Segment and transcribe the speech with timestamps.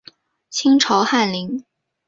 [0.49, 1.63] 清朝翰林。